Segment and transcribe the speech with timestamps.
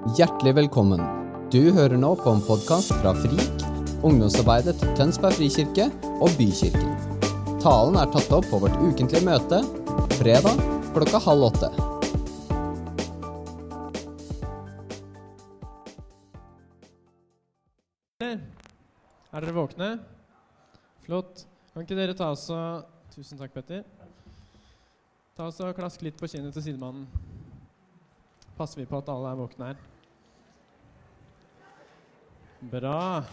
[0.00, 1.00] Hjertelig velkommen.
[1.52, 3.64] Du hører nå på en podkast fra FRIK,
[4.00, 5.90] ungdomsarbeidet til Tønsberg frikirke
[6.24, 6.94] og Bykirken.
[7.60, 9.58] Talen er tatt opp på vårt ukentlige møte
[10.14, 10.56] fredag
[10.94, 11.68] klokka halv åtte.
[18.24, 18.40] Er
[19.36, 19.90] dere våkne?
[21.04, 21.44] Flott.
[21.74, 23.84] Kan ikke dere ta oss og Tusen takk, Petter.
[25.36, 27.04] Ta oss og Klask litt på kinnet til sidemannen.
[28.56, 29.89] Passer vi på at alle er våkne her.
[32.60, 33.24] Bra.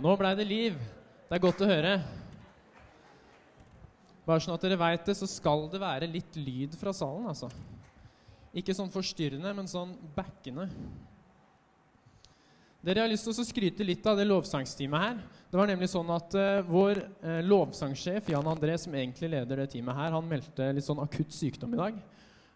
[0.00, 0.76] Nå blei det liv.
[1.28, 1.98] Det er godt å høre.
[4.24, 7.50] Bare sånn at dere veit det, så skal det være litt lyd fra salen, altså.
[8.56, 10.64] Ikke sånn forstyrrende, men sånn backende.
[12.84, 15.20] Dere har lyst til å skryte litt av det lovsangsteamet her.
[15.52, 19.66] Det var nemlig sånn at uh, Vår uh, lovsangsjef Jan André, som egentlig leder det
[19.74, 22.00] teamet her, han meldte litt sånn akutt sykdom i dag.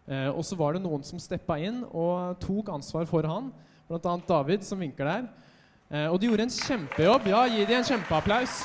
[0.09, 3.53] Uh, og så var det noen som steppa inn og tok ansvar for han,
[3.85, 4.15] bl.a.
[4.25, 5.29] David, som vinker der.
[5.89, 7.27] Og de gjorde en kjempejobb.
[7.31, 8.59] Ja, gi dem en kjempeapplaus.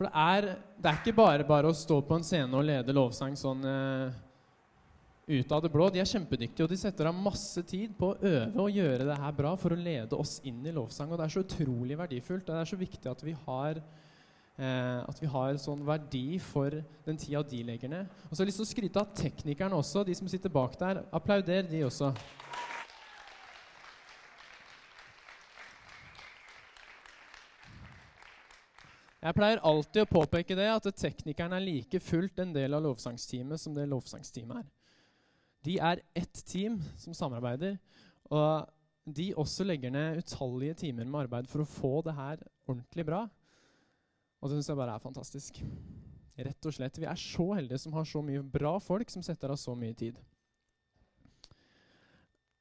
[0.00, 0.46] For det er,
[0.80, 3.66] det er ikke bare bare å stå på en scene og lede lovsang sånn
[5.30, 5.88] ut av det blå.
[5.92, 9.18] De er kjempedyktige, og de setter av masse tid på å øve og gjøre det
[9.20, 11.12] her bra for å lede oss inn i lovsang.
[11.12, 12.48] Og det er så utrolig verdifullt.
[12.48, 13.82] Det er så viktig at vi har
[14.60, 16.74] eh, at vi har en sånn verdi for
[17.06, 18.10] den tida de legger ned.
[18.28, 20.76] Og så har jeg lyst til å skryte av teknikerne også, de som sitter bak
[20.80, 21.02] der.
[21.16, 22.12] Applauder de også.
[29.20, 33.60] Jeg pleier alltid å påpeke det, at teknikeren er like fullt en del av lovsangsteamet
[33.60, 34.68] som det lovsangsteamet er.
[35.68, 37.76] De er ett team som samarbeider,
[38.32, 38.70] og
[39.04, 43.26] de også legger ned utallige timer med arbeid for å få det her ordentlig bra.
[44.40, 45.60] Og det syns jeg bare er fantastisk.
[46.40, 46.98] Rett og slett.
[47.00, 49.96] Vi er så heldige som har så mye bra folk som setter av så mye
[49.96, 50.16] tid.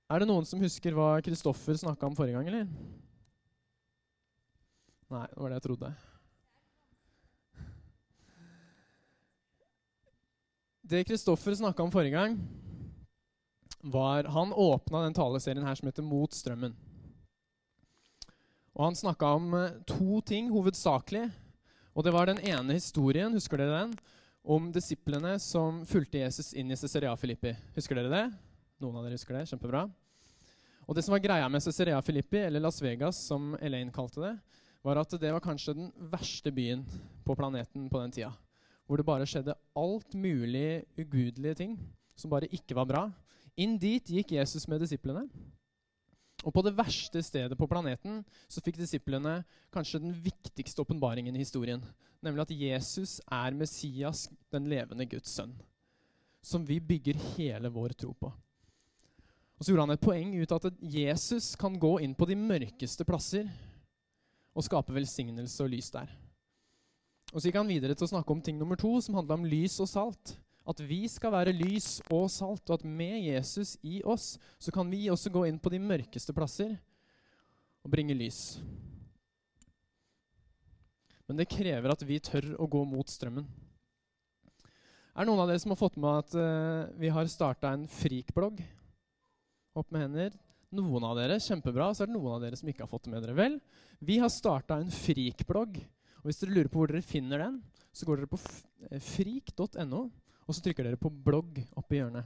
[0.09, 2.65] Er det noen som husker hva Kristoffer snakka om forrige gang, eller?
[5.09, 5.91] Nei, det var det jeg trodde.
[10.89, 12.39] Det Kristoffer snakka om forrige gang,
[13.79, 16.73] var Han åpna den taleserien her som heter Mot strømmen.
[18.75, 21.29] Og Han snakka om eh, to ting hovedsakelig.
[21.95, 23.95] Og Det var den ene historien, husker dere den?
[24.43, 27.55] Om disiplene som fulgte Jesus inn i Cesarea Filippi.
[27.75, 28.25] Husker dere det?
[28.79, 29.47] Noen av dere husker det?
[29.49, 29.87] Kjempebra.
[30.87, 34.33] Og det som var greia med Cesarea Filippi, eller Las Vegas, som Elaine kalte det,
[34.81, 36.85] var at det var kanskje den verste byen
[37.25, 38.31] på planeten på den tida.
[38.87, 41.75] Hvor det bare skjedde alt mulig ugudelige ting
[42.17, 43.03] som bare ikke var bra.
[43.59, 45.27] Inn dit gikk Jesus med disiplene.
[46.47, 49.41] Og på det verste stedet på planeten så fikk disiplene
[49.75, 51.83] kanskje den viktigste åpenbaringen i historien.
[52.23, 55.51] Nemlig at Jesus er Messias, den levende Guds sønn.
[56.41, 58.31] Som vi bygger hele vår tro på.
[59.59, 62.37] Og Så gjorde han et poeng ut av at Jesus kan gå inn på de
[62.39, 63.49] mørkeste plasser
[64.55, 66.07] og skape velsignelse og lys der.
[67.33, 69.45] Og Så gikk han videre til å snakke om ting nummer to, som handla om
[69.45, 70.37] lys og salt.
[70.69, 74.89] At vi skal være lys og salt, og at med Jesus i oss så kan
[74.91, 76.75] vi også gå inn på de mørkeste plasser
[77.81, 78.59] og bringe lys.
[81.29, 83.47] Men det krever at vi tør å gå mot strømmen.
[85.13, 87.89] Er det noen av dere som har fått med at uh, vi har starta en
[87.89, 88.61] frikblogg?
[89.77, 90.37] Opp med hender.
[90.75, 91.89] Noen av dere, kjempebra.
[91.93, 93.37] Så er det noen av dere som ikke har fått det med dere.
[93.37, 93.57] Vel,
[94.05, 95.81] vi har starta en frikblogg.
[96.21, 97.59] Og hvis dere lurer på hvor dere finner den,
[97.93, 98.39] så går dere på
[98.89, 100.07] eh, frik.no
[100.49, 102.25] og så trykker dere på 'blogg' oppi hjørnet.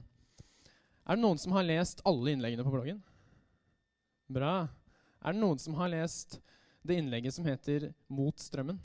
[1.04, 3.02] Er det noen som har lest alle innleggene på bloggen?
[4.32, 4.68] Bra.
[5.20, 6.40] Er det noen som har lest
[6.80, 8.80] det innlegget som heter 'Mot strømmen'?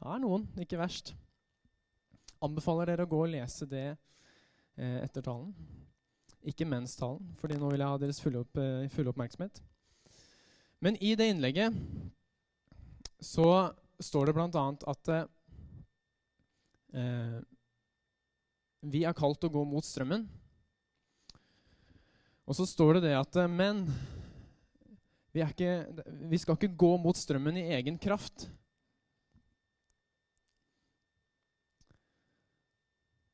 [0.00, 1.14] Det er noen, ikke verst.
[2.40, 3.96] Anbefaler dere å gå og lese det
[4.76, 5.54] eh, etter talen.
[6.44, 9.62] Ikke mens talen, fordi nå vil jeg ha deres fulle, opp, eh, fulle oppmerksomhet.
[10.80, 11.72] Men i det innlegget
[13.20, 14.66] så står det bl.a.
[14.92, 15.08] at
[16.92, 17.40] eh,
[18.90, 20.26] vi er kalt å gå mot strømmen.
[22.44, 23.86] Og så står det det at eh, Men
[25.34, 25.70] vi, ikke,
[26.30, 28.46] vi skal ikke gå mot strømmen i egen kraft.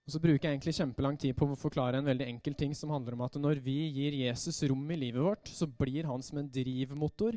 [0.06, 2.90] Og så bruker jeg egentlig kjempelang tid på å forklare en veldig enkel ting som
[2.90, 6.40] handler om at når vi gir Jesus rom i livet vårt, så blir han som
[6.40, 7.36] en drivmotor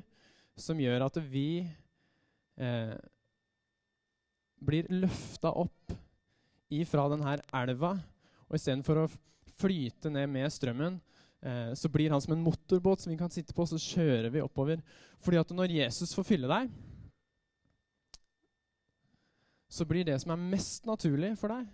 [0.57, 1.65] som gjør at vi
[2.57, 2.95] eh,
[4.63, 5.93] blir løfta opp
[6.81, 7.95] ifra denne elva.
[8.49, 9.09] Og istedenfor å
[9.59, 10.99] flyte ned med strømmen,
[11.41, 14.43] eh, så blir han som en motorbåt som vi kan sitte på, så kjører vi
[14.43, 14.81] oppover.
[15.23, 16.73] Fordi at når Jesus får fylle deg,
[19.73, 21.69] så blir det som er mest naturlig for deg,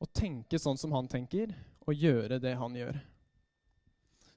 [0.00, 1.52] å tenke sånn som han tenker,
[1.84, 2.96] og gjøre det han gjør.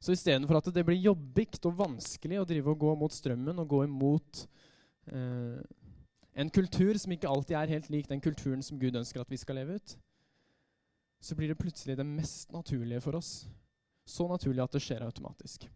[0.04, 3.70] Så istedenfor at det blir jobbigt og vanskelig å drive og gå mot strømmen og
[3.72, 4.42] gå imot
[5.08, 5.62] eh,
[6.36, 9.38] en kultur som ikke alltid er helt lik den kulturen som Gud ønsker at vi
[9.38, 9.96] skal leve ut,
[11.24, 13.46] så blir det plutselig det mest naturlige for oss.
[14.06, 15.70] Så naturlig at det skjer automatisk.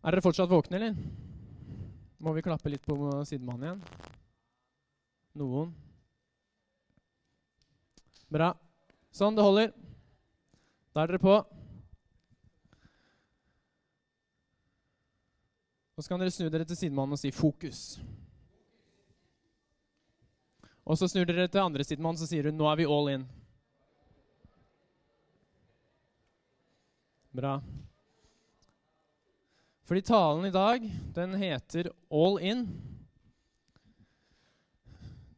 [0.00, 0.94] Er dere fortsatt våkne, eller?
[2.20, 2.96] Må vi klappe litt på
[3.28, 3.82] sidemannen igjen?
[5.40, 5.74] Noen?
[8.32, 8.54] Bra.
[9.12, 9.74] Sånn, det holder.
[10.94, 11.34] Da er dere på.
[16.00, 18.00] Og så kan dere snu dere til sidemannen og si 'fokus'.
[20.88, 23.26] Og så snur dere til andre sidemannen og sier hun 'nå er vi all in'.
[27.36, 27.60] Bra.
[29.84, 30.80] Fordi talen i dag,
[31.14, 32.66] den heter 'All In'.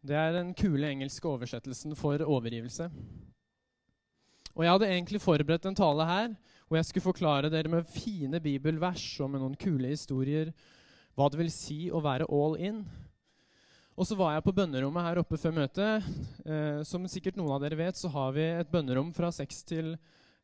[0.06, 2.90] Det er den kule engelske oversettelsen for overgivelse.
[4.54, 6.34] Og jeg hadde egentlig forberedt en tale her
[6.72, 10.54] hvor jeg skulle forklare dere med fine bibelvers og med noen kule historier
[11.12, 12.78] hva det vil si å være all in.
[13.92, 16.06] Og så var jeg på bønnerommet her oppe før møtet.
[16.48, 19.92] Eh, som sikkert noen av dere vet, så har vi et bønnerom fra seks til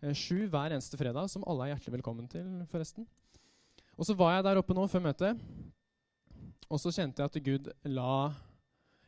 [0.05, 0.13] eh,
[0.53, 3.09] hver eneste fredag, som alle er hjertelig velkommen til, forresten.
[3.97, 5.41] Og så var jeg der oppe nå før møtet,
[6.69, 8.35] og så kjente jeg at Gud la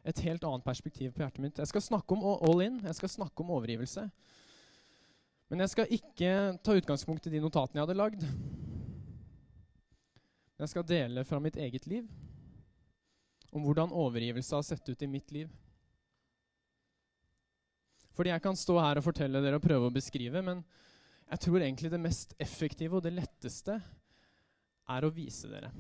[0.09, 1.61] et helt annet perspektiv på hjertet mitt.
[1.61, 4.09] Jeg skal snakke om all in, jeg skal snakke om overgivelse.
[5.50, 6.32] Men jeg skal ikke
[6.62, 8.26] ta utgangspunkt i de notatene jeg hadde lagd.
[10.61, 12.06] Jeg skal dele fra mitt eget liv
[13.50, 15.49] om hvordan overgivelse har sett ut i mitt liv.
[18.14, 20.62] Fordi jeg kan stå her og fortelle dere og prøve å beskrive, men
[21.31, 23.81] jeg tror egentlig det mest effektive og det letteste
[24.91, 25.73] er å vise dere.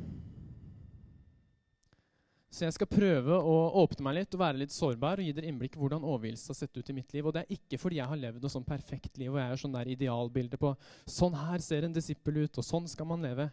[2.50, 5.46] Så jeg skal prøve å åpne meg litt og være litt sårbar og gi dere
[5.52, 7.22] innblikk i hvordan overgivelse har sett ut i mitt liv.
[7.22, 9.60] Og det er ikke fordi jeg har levd noe sånn perfekt liv og jeg er
[9.62, 10.72] sånn der idealbilde på
[11.06, 13.46] sånn her ser en disippel ut, og sånn skal man leve.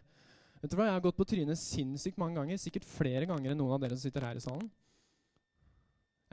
[0.58, 3.60] Vet du hva, Jeg har gått på trynet sinnssykt mange ganger, sikkert flere ganger enn
[3.62, 4.66] noen av dere som sitter her i salen.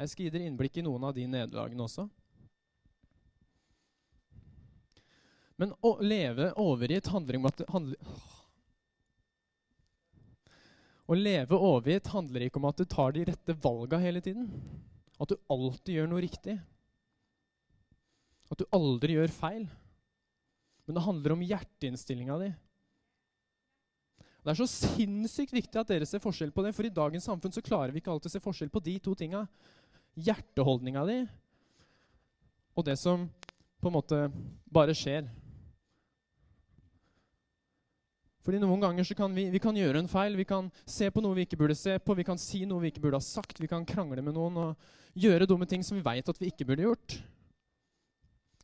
[0.01, 2.07] Jeg skal gi dere innblikk i noen av de nederlagene også.
[5.61, 8.18] Men å leve overgitt handler om at det handler,
[11.06, 14.48] å leve overgitt handler ikke om at du tar de rette valga hele tiden.
[15.22, 16.57] At du alltid gjør noe riktig.
[18.52, 19.68] At du aldri gjør feil.
[20.86, 22.52] Men det handler om hjerteinnstillinga di.
[24.46, 27.54] Det er så sinnssykt viktig at dere ser forskjell på det, for i dagens samfunn
[27.54, 29.42] så klarer vi ikke alltid å se forskjell på de to tinga.
[30.22, 31.24] Hjerteholdninga di
[32.75, 33.25] og det som
[33.80, 34.19] på en måte
[34.72, 35.28] bare skjer.
[38.45, 41.33] Fordi Noen ganger kan vi, vi kan gjøre en feil, vi kan se på noe
[41.33, 43.69] vi ikke burde se på, vi kan si noe vi ikke burde ha sagt, vi
[43.71, 46.86] kan krangle med noen og gjøre dumme ting som vi veit at vi ikke burde
[46.86, 47.15] gjort.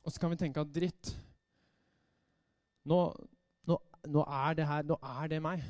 [0.06, 1.16] Og så kan vi tenke at dritt
[2.86, 3.00] nå,
[3.70, 3.78] nå,
[4.10, 5.66] nå, er det her Nå er det meg.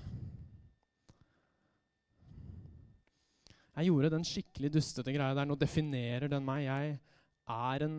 [3.76, 5.48] Jeg gjorde den skikkelig dustete greia der.
[5.48, 6.64] Nå definerer den meg.
[6.68, 7.00] Jeg
[7.52, 7.98] er en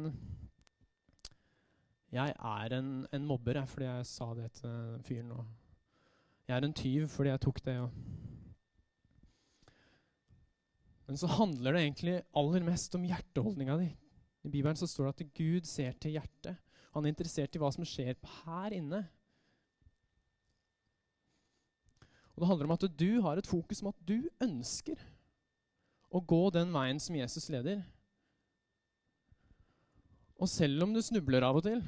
[2.13, 5.31] Jeg er en, en mobber, jeg, fordi jeg sa det til fyren.
[5.37, 5.62] Og
[6.53, 7.75] jeg er en tyv fordi jeg tok det.
[7.79, 7.87] Ja.
[11.09, 13.89] Men så handler det egentlig aller mest om hjerteholdninga di.
[14.43, 16.61] I Bibelen så står det at Gud ser til hjertet.
[16.93, 19.03] Han er interessert i hva som skjer her inne.
[22.33, 25.01] Og Det handler om at du har et fokus om at du ønsker
[26.13, 27.81] å gå den veien som Jesus leder.
[30.37, 31.85] Og selv om du snubler av og til,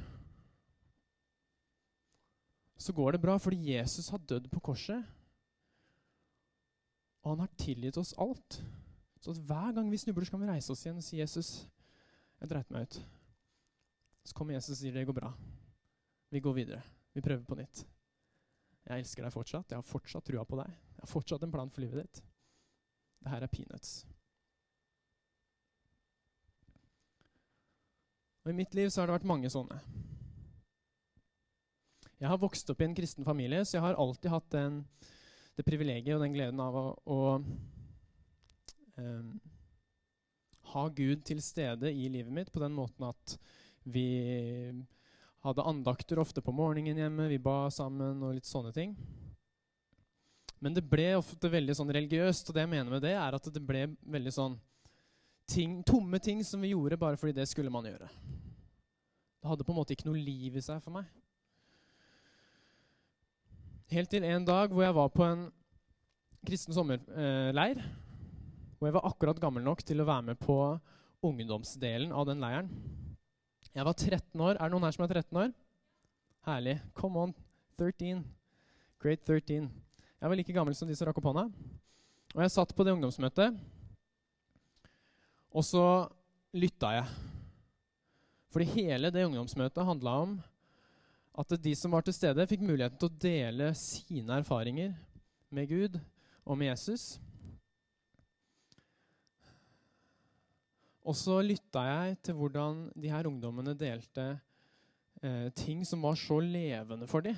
[2.77, 5.03] så går det bra fordi Jesus har dødd på korset.
[7.23, 8.59] Og han har tilgitt oss alt.
[9.21, 11.67] Så hver gang vi snubler, så kan vi reise oss igjen og si, 'Jesus,
[12.39, 13.01] jeg dreit meg ut.'
[14.25, 15.33] Så kommer Jesus og sier, 'Det går bra.
[16.29, 16.81] Vi går videre.
[17.13, 17.85] Vi prøver på nytt.'
[18.85, 19.71] Jeg elsker deg fortsatt.
[19.71, 20.69] Jeg har fortsatt trua på deg.
[20.69, 22.23] Jeg har fortsatt en plan for livet ditt.
[23.23, 24.05] Det her er peanuts.
[28.43, 29.79] Og I mitt liv så har det vært mange sånne.
[32.25, 34.79] Jeg har vokst opp i en kristen familie, så jeg har alltid hatt den,
[35.53, 37.17] det privilegiet og den gleden av å, å
[38.97, 39.27] um,
[40.71, 43.35] ha Gud til stede i livet mitt på den måten at
[43.85, 44.07] vi
[45.45, 48.95] hadde andakter ofte på morgenen hjemme, vi ba sammen og litt sånne ting.
[50.65, 53.51] Men det ble ofte veldig sånn religiøst, og det jeg mener med det, er at
[53.53, 54.55] det ble veldig sånn
[55.53, 58.09] ting, tomme ting som vi gjorde bare fordi det skulle man gjøre.
[58.09, 61.05] Det hadde på en måte ikke noe liv i seg for meg.
[63.93, 65.45] Helt til en dag hvor jeg var på en
[66.45, 67.81] kristen sommerleir.
[68.79, 70.57] Hvor jeg var akkurat gammel nok til å være med på
[71.25, 72.71] ungdomsdelen av den leiren.
[73.75, 74.57] Jeg var 13 år.
[74.57, 75.53] Er det noen her som er 13 år?
[76.49, 76.79] Herlig.
[76.97, 77.35] Come on.
[77.77, 78.23] 13.
[79.01, 79.69] Great 13.
[79.69, 81.45] Jeg var like gammel som de som rakk opp hånda.
[82.35, 83.55] Og jeg satt på det ungdomsmøtet,
[85.55, 85.83] og så
[86.55, 87.05] lytta jeg.
[88.51, 90.33] Fordi hele det ungdomsmøtet handla om
[91.35, 94.93] at de som var til stede, fikk muligheten til å dele sine erfaringer
[95.55, 95.97] med Gud
[96.45, 97.15] og med Jesus.
[101.05, 104.31] Og så lytta jeg til hvordan de her ungdommene delte
[105.21, 107.37] eh, ting som var så levende for dem.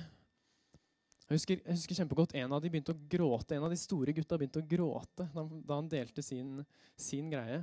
[1.28, 4.14] Jeg husker, jeg husker, kjempegodt En av de begynte å gråte, en av de store
[4.16, 6.62] gutta begynte å gråte da, han delte sin,
[6.96, 7.60] sin, greie.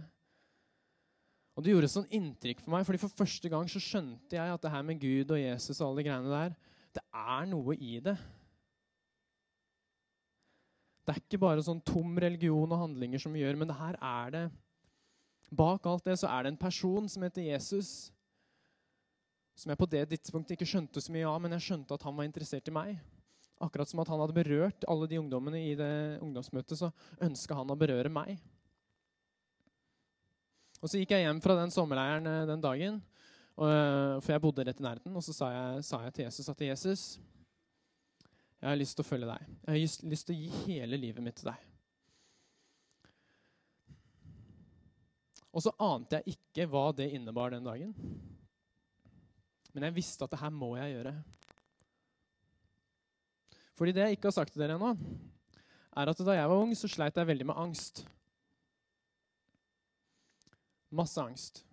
[1.56, 4.64] Og Det gjorde sånn inntrykk for meg, fordi for første gang så skjønte jeg at
[4.64, 6.58] det her med Gud og Jesus og alle de greiene der,
[6.96, 8.16] det er noe i det.
[11.06, 13.98] Det er ikke bare sånn tom religion og handlinger som vi gjør, men det her
[14.02, 14.46] er det
[15.56, 18.10] Bak alt det så er det en person som heter Jesus,
[19.56, 22.18] som jeg på det tidspunktet ikke skjønte så mye av, men jeg skjønte at han
[22.18, 22.98] var interessert i meg.
[23.64, 26.90] Akkurat som at han hadde berørt alle de ungdommene i det ungdomsmøtet, så
[27.24, 28.42] ønska han å berøre meg.
[30.86, 33.00] Og Så gikk jeg hjem fra den sommerleiren eh, den dagen,
[33.56, 33.70] og,
[34.22, 35.16] for jeg bodde rett i nærheten.
[35.18, 37.06] Og så sa jeg, sa jeg til Jesus at Jesus,
[38.60, 39.48] jeg har lyst til å følge deg.
[39.64, 41.64] Jeg har lyst til å gi hele livet mitt til deg.
[45.56, 47.96] Og så ante jeg ikke hva det innebar den dagen.
[49.74, 51.16] Men jeg visste at det her må jeg gjøre.
[53.80, 54.94] Fordi det jeg ikke har sagt til dere ennå,
[55.96, 58.06] er at da jeg var ung, så sleit jeg veldig med angst.
[60.96, 61.64] Masse angst.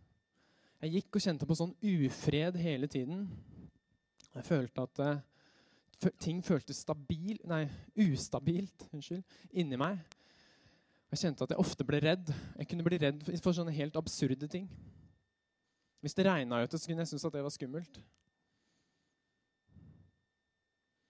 [0.83, 3.29] Jeg gikk og kjente på sånn ufred hele tiden.
[4.33, 7.67] Jeg følte at uh, ting føltes stabil, nei,
[8.09, 9.23] ustabilt unnskyld,
[9.55, 10.00] inni meg.
[11.12, 12.33] Jeg kjente at jeg ofte ble redd.
[12.57, 14.67] Jeg kunne bli redd for sånne helt absurde ting.
[16.02, 18.00] Hvis det regna ute, så kunne jeg synes at det var skummelt.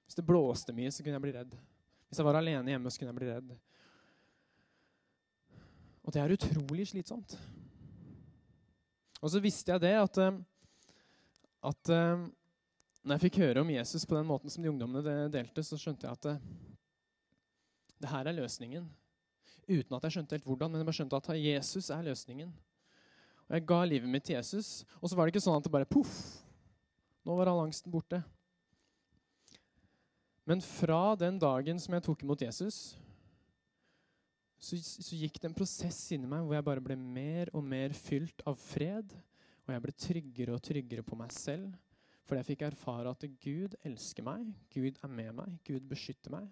[0.04, 1.54] Hvis det blåste mye, så kunne jeg bli redd.
[2.10, 3.54] Hvis jeg var alene hjemme, så kunne jeg bli redd.
[6.02, 7.38] Og det er utrolig slitsomt.
[9.22, 10.40] Og så visste jeg det at, eh,
[11.70, 12.24] at eh,
[13.02, 16.08] når jeg fikk høre om Jesus på den måten som de ungdommene delte, så skjønte
[16.08, 16.68] jeg at det, eh,
[18.02, 18.88] det her er løsningen
[19.68, 22.48] uten at jeg skjønte helt hvordan, men jeg bare skjønte at Jesus er løsningen.
[23.46, 25.72] Og Jeg ga livet mitt til Jesus, og så var det ikke sånn at det
[25.72, 26.14] bare poff,
[27.22, 28.22] nå var all angsten borte.
[30.48, 32.96] Men fra den dagen som jeg tok imot Jesus,
[34.62, 37.94] så, så gikk det en prosess inni meg hvor jeg bare ble mer og mer
[37.98, 39.10] fylt av fred.
[39.66, 41.72] Og jeg ble tryggere og tryggere på meg selv.
[42.22, 46.46] Fordi jeg fikk erfare at Gud elsker meg, Gud er med meg, Gud beskytter meg.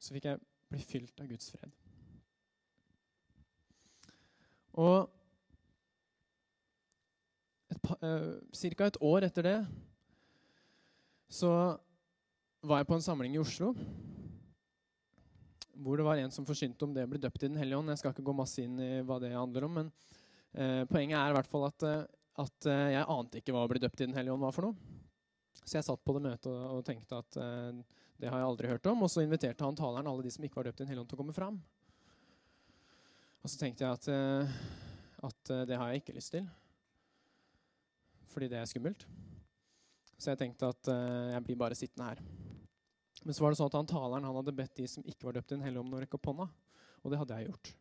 [0.00, 0.40] Så fikk jeg
[0.72, 1.76] bli fylt av Guds fred.
[4.78, 5.12] Og
[7.98, 8.86] ca.
[8.86, 9.58] et år etter det
[11.28, 11.50] så
[12.64, 13.74] var jeg på en samling i Oslo
[15.82, 17.92] hvor det var en som forsynte om det å bli døpt i Den hellige ånd.
[17.92, 19.90] Jeg skal ikke gå masse inn i hva det handler om, men
[20.52, 22.06] eh, poenget er i hvert fall at, eh,
[22.44, 24.68] at eh, jeg ante ikke hva å bli døpt i Den hellige ånd var for
[24.68, 24.98] noe.
[25.68, 28.88] Så jeg satt på det møtet og, tenkte at eh, det har jeg aldri hørt
[28.88, 29.04] om.
[29.04, 31.10] Og så inviterte han taleren alle de som ikke var døpt i Den hellige ånd,
[31.12, 31.60] til å komme fram.
[33.44, 34.58] Og så tenkte jeg at, eh,
[35.28, 36.48] at eh, det har jeg ikke lyst til.
[38.32, 39.06] Fordi det er skummelt.
[40.18, 42.47] Så jeg tenkte at jeg blir bare sittende her.
[43.24, 45.38] Men så var det sånn at han taleren han hadde bedt de som ikke var
[45.38, 46.48] døpt i Den hellige ånd, å rekke opp hånda.
[47.02, 47.72] Og det hadde jeg gjort.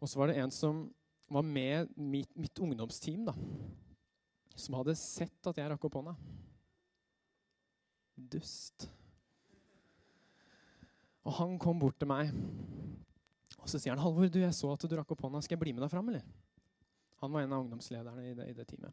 [0.00, 0.84] Og så var det en som
[1.32, 3.34] var med mitt, mitt ungdomsteam, da,
[4.54, 6.14] som hadde sett at jeg rakk opp hånda.
[8.14, 8.86] Dust.
[11.24, 12.30] Og han kom bort til meg,
[13.64, 15.40] og så sier han, 'Halvor, du, jeg så at du rakk opp hånda.
[15.42, 16.26] Skal jeg bli med deg fram, eller?'
[17.22, 18.92] Han var en av ungdomslederne i det, i det teamet.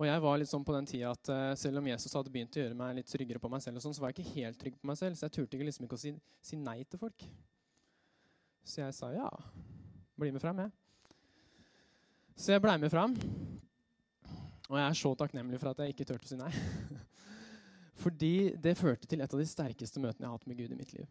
[0.00, 2.56] Og jeg var litt sånn på den tida at uh, selv om Jesus hadde begynt
[2.56, 4.58] å gjøre meg litt tryggere på meg selv, og sånn, så var jeg ikke helt
[4.62, 7.02] trygg på meg selv, så jeg turte ikke liksom ikke å si, si nei til
[7.02, 7.26] folk.
[8.64, 9.28] Så jeg sa ja.
[10.20, 10.72] Bli med fram, jeg.
[12.40, 13.12] Så jeg blei med fram.
[14.70, 16.52] Og jeg er så takknemlig for at jeg ikke turte å si nei.
[18.02, 20.78] Fordi det førte til et av de sterkeste møtene jeg har hatt med Gud i
[20.80, 21.08] mitt liv.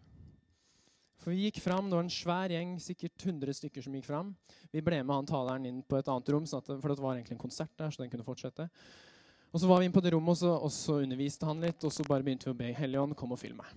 [1.20, 4.36] For Vi gikk fram, Det var en svær gjeng, sikkert 100 stykker som gikk fram.
[4.72, 7.16] Vi ble med han taleren inn på et annet rom, sånn det, for det var
[7.16, 7.92] egentlig en konsert der.
[7.92, 8.70] så den kunne fortsette.
[9.52, 11.84] Og Så var vi inn på det rommet, og så, og så underviste han litt.
[11.84, 13.68] Og så bare begynte vi å be Helligånd, kom og fyll meg.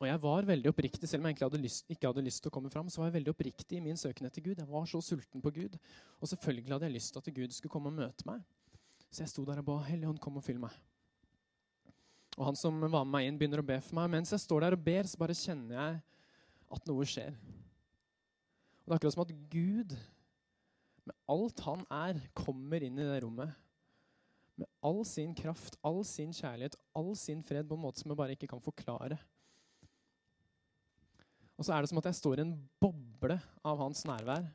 [0.00, 2.54] Og jeg var veldig oppriktig, Selv om jeg hadde lyst, ikke hadde lyst til å
[2.54, 4.58] komme fram, så var jeg veldig oppriktig i min søken etter Gud.
[4.58, 5.78] Jeg var så sulten på Gud.
[6.20, 8.42] Og selvfølgelig hadde jeg lyst til at Gud skulle komme og møte meg.
[9.10, 10.72] Så jeg sto der og ba Helligånd, kom og fyll meg.
[12.34, 14.10] Og han som var med meg inn, begynner å be for meg.
[14.16, 16.00] Mens jeg står der og ber, så bare kjenner jeg
[16.74, 17.36] at noe skjer.
[18.82, 19.94] Og det er akkurat som at Gud,
[21.04, 23.54] med alt han er, kommer inn i det rommet.
[24.58, 28.18] Med all sin kraft, all sin kjærlighet, all sin fred på en måte som jeg
[28.18, 29.18] bare ikke kan forklare.
[31.54, 34.46] Og så er det som at jeg står i en boble av hans nærvær.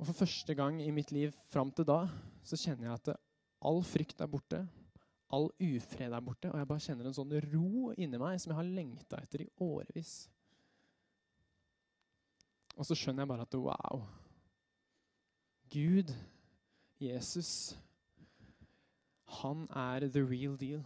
[0.00, 2.04] Og for første gang i mitt liv fram til da
[2.44, 3.20] så kjenner jeg at
[3.64, 4.64] all frykt er borte.
[5.34, 8.60] All ufred er borte, og jeg bare kjenner en sånn ro inni meg som jeg
[8.60, 10.14] har lengta etter i årevis.
[12.74, 14.04] Og så skjønner jeg bare at wow
[15.74, 16.12] Gud,
[17.02, 17.74] Jesus,
[19.40, 20.84] han er the real deal.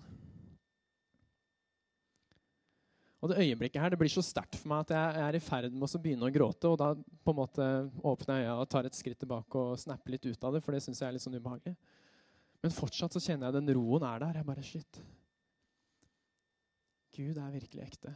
[3.18, 5.74] Og det øyeblikket her, det blir så sterkt for meg at jeg er i ferd
[5.74, 6.70] med å begynne å gråte.
[6.70, 7.66] Og da på en måte
[8.06, 10.62] åpner jeg øya og tar et skritt tilbake og snapper litt ut av det.
[10.62, 11.74] For det syns jeg er litt sånn ubehagelig.
[12.62, 14.40] Men fortsatt så kjenner jeg den roen er der.
[14.40, 15.00] Jeg bare Shit.
[17.14, 18.14] Gud er virkelig ekte.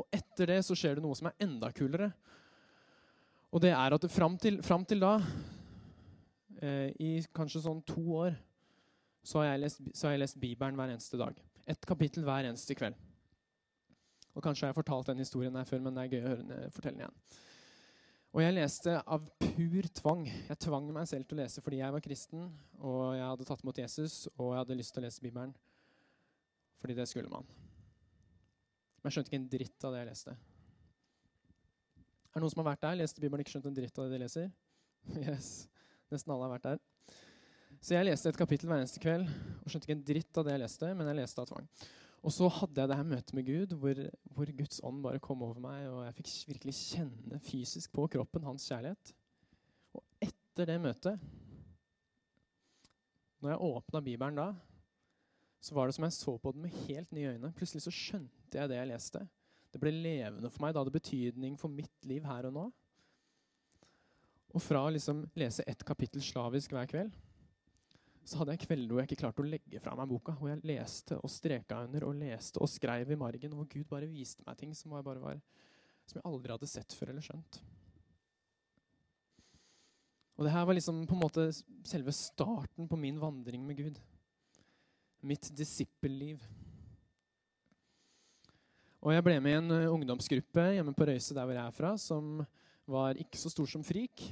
[0.00, 2.10] Og etter det så skjer det noe som er enda kulere.
[3.54, 5.14] Og det er at fram til, fram til da,
[6.58, 8.34] eh, i kanskje sånn to år,
[9.24, 11.38] så har, lest, så har, jeg lest, Bibelen hver eneste dag.
[11.70, 12.98] Et kapittel hver eneste kveld.
[14.34, 16.42] Og Kanskje har jeg fortalt den historien her før, men det er gøy å høre
[16.42, 17.20] den, fortelle den igjen.
[18.34, 20.24] Og jeg leste av pur tvang.
[20.26, 22.48] Jeg tvang meg selv til å lese fordi jeg var kristen,
[22.82, 25.52] og jeg hadde tatt imot Jesus, og jeg hadde lyst til å lese Bibelen.
[26.82, 27.46] Fordi det skulle man.
[28.98, 30.34] Men jeg skjønte ikke en dritt av det jeg leste.
[32.34, 34.16] Er det noen som har vært der, leste Bibelen, ikke skjønt en dritt av det
[34.16, 34.50] de leser?
[35.20, 35.68] Yes,
[36.10, 36.82] Nesten alle har vært der.
[37.84, 40.56] Så jeg leste et kapittel hver eneste kveld og skjønte ikke en dritt av det
[40.56, 41.70] jeg leste, men jeg leste av tvang.
[42.24, 43.98] Og så hadde jeg det her møtet med Gud, hvor,
[44.32, 48.46] hvor, Guds ånd bare kom over meg, og jeg fikk virkelig kjenne fysisk på kroppen
[48.48, 49.12] hans kjærlighet.
[49.92, 51.26] Og etter det møtet,
[53.44, 54.46] når jeg åpna Bibelen da,
[55.60, 57.52] så var det som jeg så på den med helt nye øyne.
[57.56, 59.20] Plutselig så skjønte jeg det jeg leste.
[59.74, 60.72] Det ble levende for meg.
[60.72, 62.64] Det hadde betydning for mitt liv her og nå.
[64.54, 67.12] Og fra å liksom lese ett kapittel slavisk hver kveld
[68.34, 70.32] så hadde jeg kvelder hvor jeg ikke klarte å legge fra meg boka.
[70.34, 73.54] Hvor jeg leste og streka under og leste og skrev i margen.
[73.54, 75.20] Hvor Gud bare viste meg ting som jeg, var,
[76.10, 77.60] som jeg aldri hadde sett før eller skjønt.
[80.34, 81.46] Og det her var liksom på en måte
[81.86, 84.00] selve starten på min vandring med Gud.
[85.22, 86.42] Mitt disippelliv.
[89.04, 91.94] Og jeg ble med i en ungdomsgruppe hjemme på Røyse, der hvor jeg er fra,
[92.00, 92.42] som
[92.90, 94.26] var ikke så stor som Frik.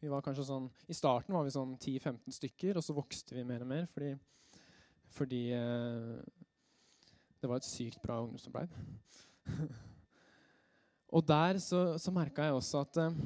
[0.00, 3.44] Vi var kanskje sånn, I starten var vi sånn 10-15 stykker, og så vokste vi
[3.48, 4.12] mer og mer fordi,
[5.16, 6.16] fordi eh,
[7.40, 8.74] det var et sykt bra ungdomsarbeid.
[11.16, 13.20] og der så, så merka jeg også at eh,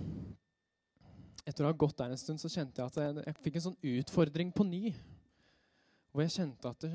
[1.50, 3.66] etter å ha gått der en stund, så kjente jeg at jeg, jeg fikk en
[3.70, 4.84] sånn utfordring på ny.
[6.10, 6.92] Hvor jeg kjente at det,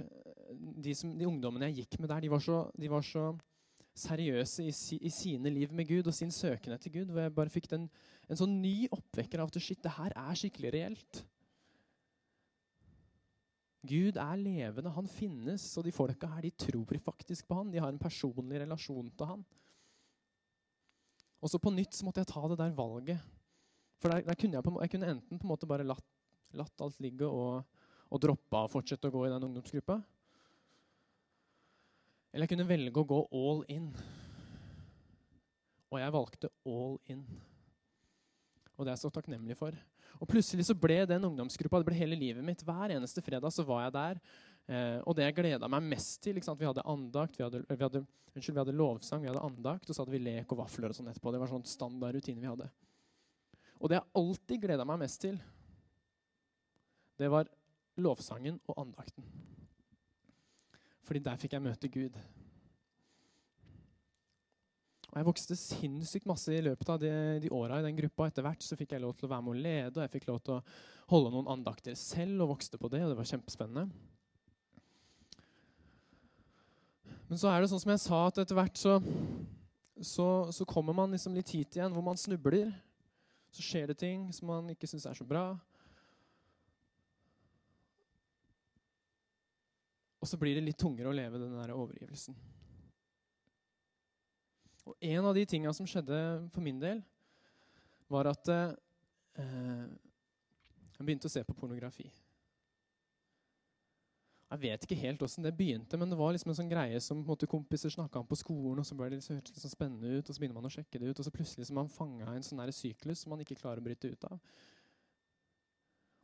[0.86, 3.30] de, som, de, ungdommene jeg gikk med der, de var så, de var så
[3.96, 7.12] seriøse i, si, i, sine liv med Gud og sin søken etter Gud.
[7.12, 7.88] Hvor jeg bare fikk den,
[8.28, 11.22] en sånn ny oppvekker av at shit, det her er skikkelig reelt.
[13.86, 17.72] Gud er levende, han finnes, og de folka her de tror faktisk på han.
[17.72, 19.46] De har en personlig relasjon til han.
[21.46, 23.22] Og så på nytt så måtte jeg ta det der valget.
[24.02, 26.08] For der, der kunne jeg, på, jeg, kunne enten på en måte bare latt,
[26.58, 27.62] latt alt ligge og,
[28.10, 30.00] og droppa og fortsette å gå i den ungdomsgruppa.
[32.36, 33.86] Eller jeg kunne velge å gå all in.
[35.88, 37.22] Og jeg valgte all in.
[38.76, 39.78] Og det er jeg så takknemlig for.
[40.20, 42.60] Og plutselig så ble den ungdomsgruppa det ble hele livet mitt.
[42.68, 44.20] Hver eneste fredag så var jeg der.
[44.68, 48.04] Eh, og det jeg gleda meg mest til Vi hadde andakt, vi hadde, vi, hadde,
[48.34, 51.00] unnskyld, vi hadde lovsang, vi hadde andakt, og så hadde vi lek og vafler og
[51.00, 51.32] sånn etterpå.
[51.32, 52.68] Det var sånn standard rutine vi hadde.
[53.80, 55.40] Og det jeg alltid gleda meg mest til,
[57.16, 57.48] det var
[57.96, 59.24] lovsangen og andakten.
[61.06, 62.18] Fordi der fikk jeg møte Gud.
[65.16, 68.28] Og Jeg vokste sinnssykt masse i løpet av de, de åra i den gruppa.
[68.28, 70.28] Etter hvert så fikk jeg lov til å være med og lede, og jeg fikk
[70.28, 70.64] lov til å
[71.14, 72.42] holde noen andakter selv.
[72.44, 73.88] og vokste på det, og det var kjempespennende.
[77.30, 78.98] Men så er det sånn som jeg sa, at etter hvert så,
[80.04, 82.74] så, så kommer man liksom litt hit igjen hvor man snubler.
[83.56, 85.54] Så skjer det ting som man ikke syns er så bra.
[90.26, 92.34] Og så blir det litt tungere å leve den der overgivelsen.
[94.90, 96.18] Og en av de tinga som skjedde
[96.50, 97.04] for min del,
[98.10, 98.72] var at eh,
[100.98, 102.08] jeg begynte å se på pornografi.
[104.50, 107.22] Jeg vet ikke helt åssen det begynte, men det var liksom en sånn greie som
[107.26, 110.26] måte, kompiser snakka om på skolen, og så ble det liksom, hørtes sånn spennende ut,
[110.26, 112.46] og så begynner man å sjekke det ut, og så plutselig så man fanga en
[112.46, 114.42] sånn syklus som man ikke klarer å bryte ut av.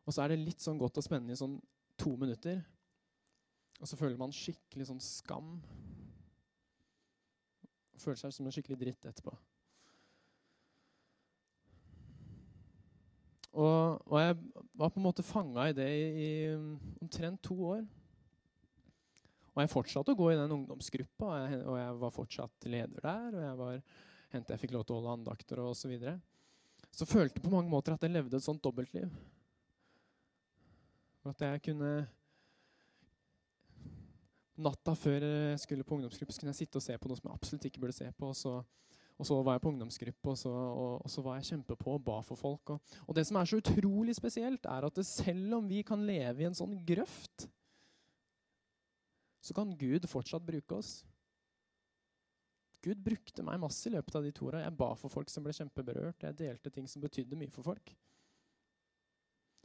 [0.06, 1.60] Og så er det litt sånn godt og spennende i sånn
[2.02, 2.62] to minutter,
[3.82, 5.56] og så føler man skikkelig sånn skam.
[8.02, 9.34] Føler seg som en skikkelig dritt etterpå.
[13.52, 14.38] Og, og jeg
[14.80, 16.30] var på en måte fanga i det i, i,
[17.04, 17.82] omtrent to år.
[19.52, 23.04] Og jeg fortsatte å gå i den ungdomsgruppa, og jeg, og jeg var fortsatt leder
[23.04, 23.28] der.
[23.34, 23.82] Og jeg var,
[24.38, 25.74] jeg fikk lov til å holde andakter og.
[25.76, 26.15] Så, videre.
[26.94, 29.10] så følte jeg på mange måter at jeg levde et sånt dobbeltliv.
[31.26, 31.91] Og at jeg kunne
[34.62, 37.30] Natta før jeg skulle på ungdomsgruppe, så kunne jeg sitte og se på noe som
[37.30, 38.30] jeg absolutt ikke burde se på.
[38.30, 38.54] Og så,
[39.17, 42.04] og så var jeg på ungdomsgruppe, og så, og, og så var jeg kjempepå og
[42.06, 42.76] ba for folk.
[42.78, 46.50] Og, det som er så utrolig spesielt, er at selv om vi kan leve i
[46.50, 47.47] en sånn grøft,
[49.41, 51.00] så kan Gud fortsatt bruke oss.
[52.82, 54.63] Gud brukte meg masse i løpet av de to åra.
[54.63, 56.26] Jeg ba for folk som ble kjempeberørt.
[56.26, 57.93] Jeg delte ting som betydde mye for folk.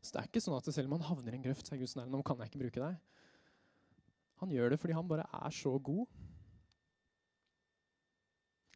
[0.04, 1.80] Så det er ikke sånn at selv om man havner i en grøft, så er
[1.80, 3.15] Gud sånn Nå kan jeg ikke bruke deg.
[4.40, 6.06] Han gjør det fordi han bare er så god.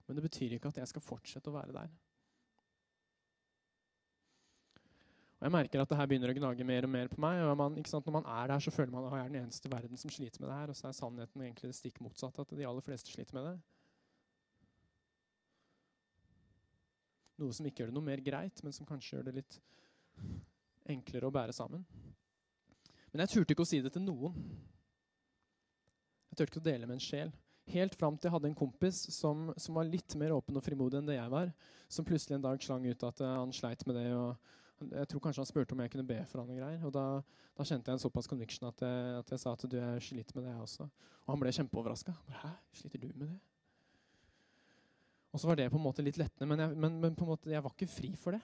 [0.06, 1.90] Men det betyr ikke at jeg skal fortsette å være der.
[5.40, 7.38] Og jeg merker at det her begynner å gnage mer og mer på meg.
[7.40, 9.72] og man, Når man er der, så føler man at jeg er den eneste i
[9.72, 10.68] verden som sliter med det her.
[10.68, 13.54] Og så er sannheten egentlig det stikk motsatte, at de aller fleste sliter med det.
[17.40, 19.60] Noe som ikke gjør det noe mer greit, men som kanskje gjør det litt
[20.92, 21.86] enklere å bære sammen.
[23.12, 24.36] Men jeg turte ikke å si det til noen.
[26.40, 27.32] Turte ikke å dele med en sjel.
[27.70, 30.96] Helt fram til jeg hadde en kompis som, som, var litt mer åpen og frimodig
[30.96, 31.50] enn det jeg var.
[31.92, 34.06] Som plutselig en dag slang ut at uh, han sleit med det.
[34.16, 36.80] og Jeg tror kanskje han spurte om jeg kunne be for han og greier.
[36.88, 37.04] Og da,
[37.58, 40.38] da kjente jeg en såpass conviction at jeg, at jeg sa at du, jeg sliter
[40.38, 40.88] med det, jeg også.
[41.26, 42.16] Og han ble kjempeoverraska.
[42.40, 43.38] Hæ, sliter du med det?
[45.30, 47.62] Og så var det på en måte litt lettende, men, jeg, men, men måte, jeg
[47.62, 48.40] var ikke fri for det.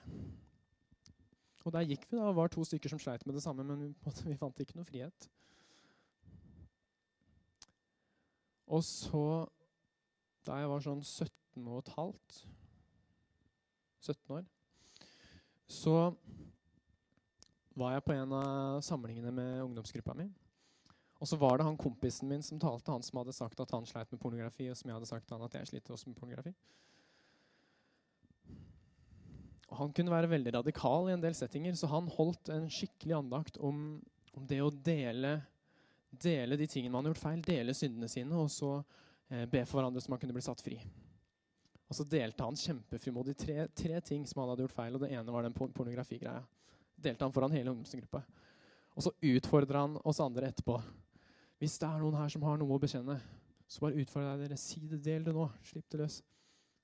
[1.66, 4.12] Og der gikk vi da, var to stykker som sleit med det samme, men vi,
[4.28, 5.26] vi fant ikke noe frihet.
[8.66, 9.46] Og så,
[10.46, 12.40] da jeg var sånn 17 og et halvt
[14.06, 14.46] 17 år,
[15.66, 15.94] så
[17.76, 20.28] var jeg på en av samlingene med ungdomsgruppa mi.
[21.16, 23.86] Og så var det han kompisen min som talte, han som hadde sagt at han
[23.88, 26.18] sleit med pornografi, og som jeg hadde sagt til han at jeg sliter også med
[26.18, 26.52] pornografi.
[29.66, 33.16] Og han kunne være veldig radikal i en del settinger, så han holdt en skikkelig
[33.18, 33.98] andakt om,
[34.36, 35.38] om det å dele
[36.22, 38.72] dele de tingene man har gjort feil, dele syndene sine, og så
[39.30, 40.78] eh, be for hverandre så man kunne bli satt fri.
[41.86, 45.12] Og så delte han kjempefrimodig tre, tre, ting som han hadde gjort feil, og det
[45.14, 46.42] ene var den pornografigreia.
[46.96, 48.22] Delte han foran hele ungdomsgruppa.
[48.96, 50.80] Og så utfordra han oss andre etterpå.
[51.60, 53.18] Hvis det er noen her som har noe å bekjenne,
[53.68, 54.58] så bare utfordrer jeg dere.
[54.60, 55.46] Si det, del det nå.
[55.68, 56.20] Slipp det løs.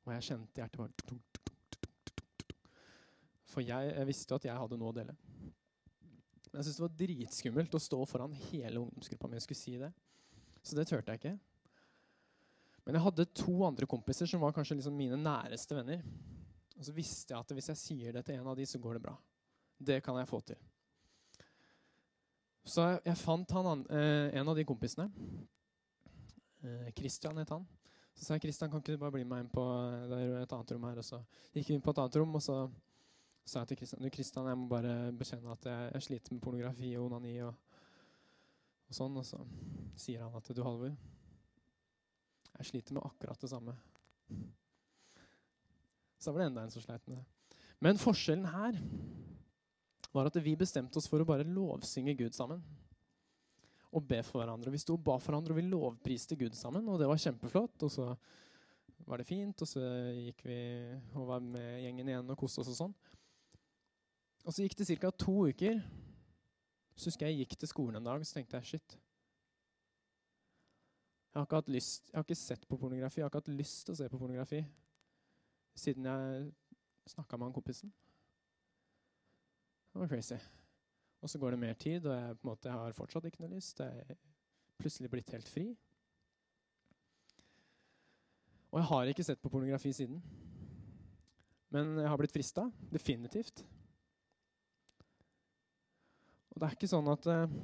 [0.06, 1.18] Og jeg kjente hjertet bare
[3.52, 5.16] For jeg, jeg visste at jeg hadde noe å dele.
[6.52, 9.78] Men jeg syntes det var dritskummelt å stå foran hele ungdomsgruppa mi og skulle si
[9.80, 9.88] det.
[10.60, 11.38] Så det turte jeg ikke.
[12.84, 16.02] Men jeg hadde to andre kompiser som var kanskje liksom mine næreste venner.
[16.76, 18.98] Og så visste jeg at hvis jeg sier det til en av de, så går
[18.98, 19.16] det bra.
[19.78, 20.60] Det kan jeg få til.
[22.68, 25.08] Så jeg fant han, eh, en av de kompisene.
[26.62, 27.64] Eh, Christian het han.
[28.14, 30.72] Så sa jeg Christian, kan ikke du bare bli med inn på er et annet
[30.74, 31.00] rom her?
[31.00, 31.22] Og så
[31.54, 32.58] gikk vi inn på et annet rom, og så
[33.44, 36.42] sa jeg til Kristian du Kristian, jeg må bare bekjenne at jeg, jeg sliter med
[36.44, 37.34] pornografi og onani.
[37.46, 37.78] Og,
[38.88, 39.40] og, sånn, og så
[39.98, 40.94] sier han at du, Halvor,
[42.58, 43.74] jeg sliter med akkurat det samme.
[46.22, 47.58] Så var det enda en som sleit med det.
[47.82, 48.78] Men forskjellen her
[50.12, 52.62] var at vi bestemte oss for å bare lovsynge Gud sammen.
[53.92, 54.70] Og be for hverandre.
[54.72, 56.86] Vi sto og ba for hverandre, og vi lovpriste Gud sammen.
[56.88, 57.82] Og det var kjempeflott.
[57.82, 58.06] Og så
[59.08, 59.82] var det fint, og så
[60.14, 60.60] gikk vi
[61.18, 62.94] og var med gjengen igjen og koste oss og sånn.
[64.42, 65.10] Og så gikk det ca.
[65.10, 65.80] to uker.
[66.96, 68.98] Så husker jeg jeg gikk til skolen en dag så tenkte jeg shit.
[71.32, 73.20] Jeg har ikke hatt lyst, jeg har ikke sett på pornografi.
[73.20, 74.60] Jeg har ikke hatt lyst til å se på pornografi
[75.72, 76.50] siden jeg
[77.08, 77.92] snakka med han kompisen.
[79.92, 80.36] Det var crazy.
[81.22, 83.80] Og så går det mer tid, og jeg, måte, har fortsatt ikke noe lyst.
[83.80, 84.18] Jeg er
[84.80, 85.70] plutselig blitt helt fri.
[88.72, 90.20] Og jeg har ikke sett på pornografi siden.
[91.72, 92.66] Men jeg har blitt frista.
[92.92, 93.64] Definitivt.
[96.52, 97.54] Og det er ikke sånn at eh,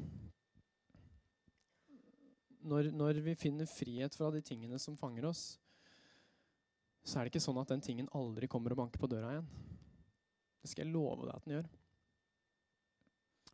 [2.69, 5.43] når, når, vi finner frihet fra de tingene som fanger oss,
[7.05, 9.49] så er det ikke sånn at den tingen aldri kommer og banker på døra igjen.
[10.63, 11.69] Det skal jeg love deg at den gjør.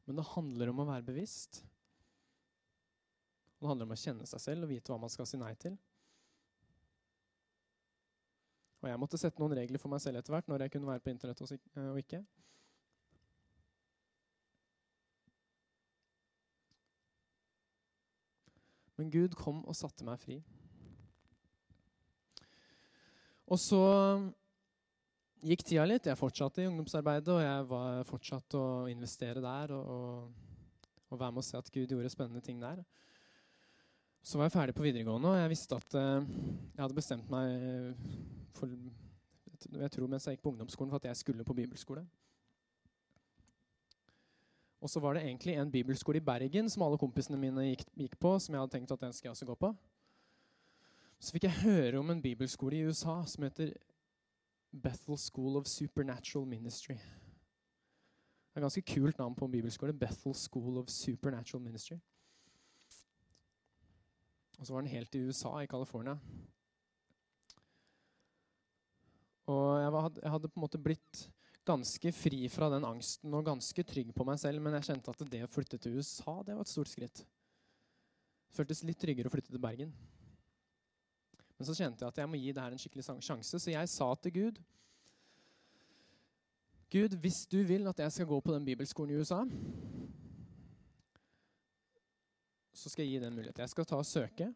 [0.05, 1.63] Men det handler om å være bevisst.
[3.61, 5.77] Det handler om å kjenne seg selv og vite hva man skal si nei til.
[8.85, 11.01] Og jeg måtte sette noen regler for meg selv etter hvert når jeg kunne være
[11.01, 12.21] på internett og ikke.
[18.99, 20.39] Men Gud kom og satte meg fri.
[23.51, 23.81] Og så,
[25.45, 26.09] gikk tida litt.
[26.09, 29.75] Jeg fortsatte i ungdomsarbeidet, og jeg var fortsatt å investere der.
[29.77, 32.83] Og, og, og være med å se at Gud gjorde spennende ting der.
[34.25, 37.99] Så var jeg ferdig på videregående, og jeg visste at uh, jeg hadde bestemt meg
[38.57, 38.73] for
[39.75, 42.07] Jeg tror mens jeg gikk på ungdomsskolen, for at jeg skulle på bibelskole.
[44.85, 48.19] Og så var det egentlig en bibelskole i Bergen som alle kompisene mine gikk, gikk
[48.21, 49.71] på, som jeg hadde tenkt at den skal jeg også gå på.
[51.25, 53.73] Så fikk jeg høre om en bibelskole i USA som heter
[54.85, 56.99] Bethel School of Supernatural Ministry.
[56.99, 59.97] Det er et ganske kult navn på en bibelskole.
[59.97, 61.97] Bethel School of Supernatural Ministry.
[64.59, 66.19] Og så var den helt i USA, i California.
[69.47, 71.31] Og jeg, var, jeg, hadde på en måte blitt
[71.65, 75.25] ganske fri fra den angsten og ganske trygg på meg selv, men jeg kjente at
[75.31, 77.25] det å flytte til USA, det var et stort skritt.
[77.25, 79.95] Det føltes litt tryggere å flytte til Bergen.
[81.55, 83.91] Men så kjente jeg at jeg må gi det her en skikkelig sjanse, så jeg
[83.91, 84.63] sa til Gud
[86.95, 89.41] Gud, hvis du vil at jeg skal gå på den bibelskolen i USA,
[92.71, 93.59] så skal jeg gi den mulighet.
[93.59, 94.47] Jeg skal ta og søke.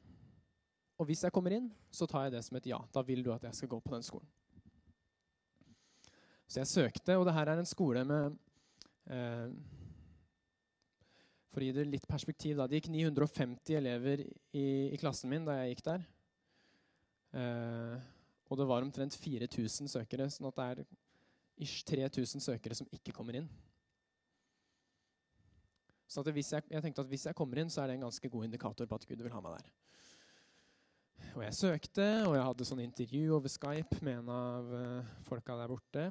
[0.99, 2.79] Og hvis jeg kommer inn, så tar jeg det som et ja.
[2.95, 4.29] Da vil du at jeg skal gå på den skolen.
[6.49, 8.37] Så jeg søkte, og det her er en skole med
[9.13, 9.51] eh,
[11.53, 12.67] For å gi det litt perspektiv, da.
[12.69, 16.07] Det gikk 950 elever i, i klassen min da jeg gikk der.
[17.37, 17.99] Eh,
[18.49, 20.85] og det var omtrent 4000 søkere, sånn at det er
[21.67, 23.49] ish 3000 søkere som ikke kommer inn.
[26.09, 28.47] Så jeg, jeg, tenkte at hvis jeg kommer inn, så er det en ganske god
[28.47, 29.69] indikator på at Gud vil ha meg der.
[31.35, 35.59] Og jeg søkte, og jeg hadde sånn intervju over Skype med en av uh, folka
[35.59, 36.07] der borte.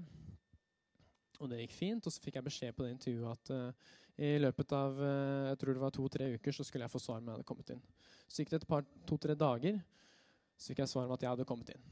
[1.38, 2.08] Og det gikk fint.
[2.08, 5.60] Og så fikk jeg beskjed på det intervjuet at uh, i løpet av uh, jeg
[5.62, 7.84] tror det var to-tre uker så skulle jeg få svar om jeg hadde kommet inn.
[8.26, 9.80] Så gikk det et par to-tre dager,
[10.58, 11.86] så fikk jeg svar om at jeg hadde kommet inn.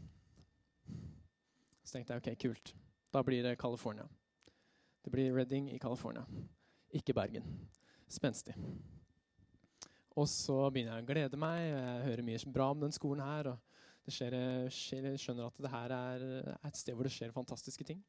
[1.85, 2.73] Så tenkte jeg ok, kult.
[3.13, 4.07] Da blir det California.
[5.05, 6.25] Det blir Redding i California,
[6.97, 7.45] ikke Bergen.
[8.09, 8.55] Spenstig.
[10.15, 11.61] Og så begynner jeg å glede meg.
[11.67, 13.51] Jeg hører mye bra om den skolen her.
[13.53, 14.35] og skjer,
[14.73, 18.01] skjer, Jeg skjønner at det her er et sted hvor det skjer fantastiske ting.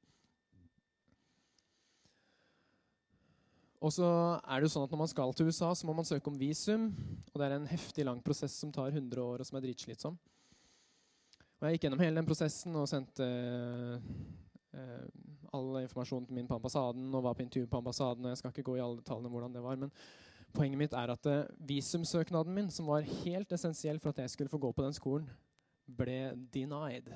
[3.84, 4.06] Og så
[4.40, 6.38] er det jo sånn at Når man skal til USA, så må man søke om
[6.40, 6.88] visum.
[7.32, 10.16] og Det er en heftig lang prosess som tar 100 år, og som er dritslitsom.
[11.56, 13.26] Og jeg gikk gjennom hele den prosessen og sendte
[14.76, 15.04] eh,
[15.56, 18.24] all informasjonen min på ambassaden og var på intervju på ambassaden.
[18.24, 19.92] og Jeg skal ikke gå i alle detaljene hvordan det var, men
[20.52, 24.52] poenget mitt er at eh, visumsøknaden min, som var helt essensiell for at jeg skulle
[24.52, 25.28] få gå på den skolen,
[25.86, 27.12] ble denied.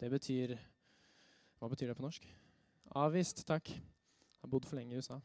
[0.00, 0.56] Det betyr
[1.60, 2.26] Hva betyr det på norsk?
[2.98, 3.70] Avvist, takk.
[3.70, 5.20] Jeg har bodd for lenge i USA.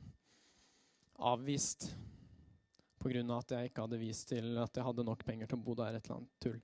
[1.19, 1.89] Avvist
[2.99, 3.37] pga.
[3.37, 5.95] at jeg ikke hadde vist til at jeg hadde nok penger til å bo der.
[5.95, 6.61] et eller annet tull.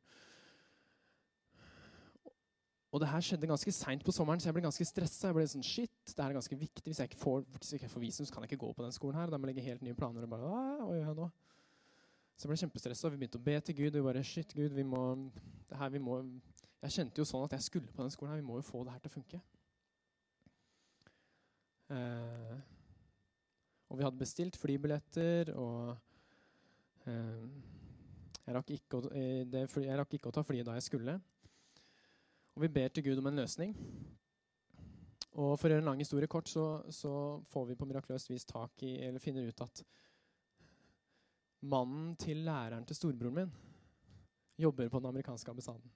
[2.96, 5.28] Og det her skjedde ganske seint på sommeren, så jeg ble ganske stressa.
[5.28, 6.86] Jeg ble sånn, shit, det her er ganske viktig.
[6.88, 8.86] Hvis jeg ikke får, hvis jeg ikke får visum, så kan jeg ikke gå på
[8.86, 9.32] den skolen her.
[9.34, 10.24] Da må jeg legge helt nye planer.
[10.24, 11.26] og bare, hva gjør jeg nå?
[12.36, 13.12] Så jeg ble kjempestressa.
[13.12, 13.98] Vi begynte å be til Gud.
[13.98, 15.02] vi bare, shit, Gud, vi må,
[15.68, 16.22] det her, vi må,
[16.86, 18.39] Jeg kjente jo sånn at jeg skulle på den skolen her.
[18.39, 19.41] Vi må jo få det her til å funke.
[21.96, 22.75] Eh,
[23.89, 25.95] og vi hadde bestilt flybilletter, og
[27.06, 27.45] eh,
[28.45, 31.19] jeg, rakk å, eh, det, jeg rakk ikke å ta flyet da jeg skulle.
[32.56, 33.76] Og vi ber til Gud om en løsning.
[35.36, 37.12] Og For å gjøre en lang historie kort så, så
[37.52, 39.84] får vi på mirakuløst vis tak i, eller finner ut at
[41.65, 43.54] mannen til læreren til storebroren min
[44.62, 45.91] jobber på den amerikanske ambassaden.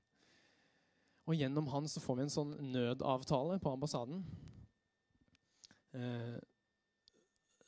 [1.30, 4.23] Og gjennom han så får vi en sånn nødavtale på ambassaden.
[5.95, 6.38] Eh,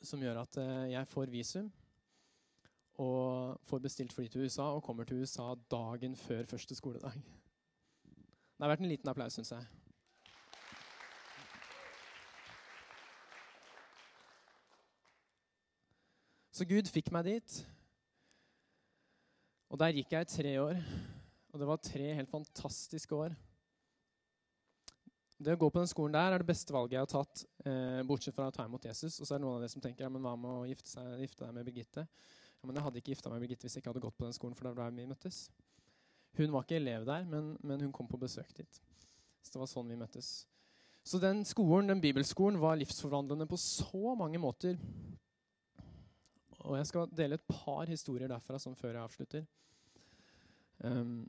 [0.06, 1.70] som gjør at eh, jeg får visum
[3.02, 7.14] og får bestilt fly til USA og kommer til USA dagen før første skoledag.
[7.14, 9.64] Det har vært en liten applaus, syns jeg.
[16.52, 17.54] Så Gud fikk meg dit.
[19.72, 20.82] Og der gikk jeg i tre år.
[21.52, 23.34] Og det var tre helt fantastiske år.
[25.42, 28.02] Det å gå på den skolen der er det beste valget jeg har tatt, eh,
[28.06, 29.16] bortsett fra å ta imot Jesus.
[29.18, 30.92] Og så er det noen av dere som tenker ja, men hva med å gifte,
[30.92, 32.04] seg, gifte deg med Birgitte?
[32.06, 34.28] Ja, men jeg hadde ikke gifta meg med Birgitte hvis jeg ikke hadde gått på
[34.28, 35.40] den skolen, for det var der vi møttes.
[36.38, 38.80] Hun var ikke elev der, men, men, hun kom på besøk dit.
[39.42, 40.30] Så det var sånn vi møttes.
[41.02, 44.78] Så den skolen, den bibelskolen var livsforvandlende på så mange måter.
[46.62, 49.46] Og jeg skal dele et par historier derfra som før jeg avslutter.
[50.86, 51.26] Um,